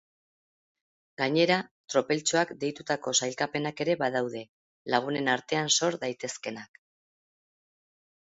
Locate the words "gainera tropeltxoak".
1.21-2.53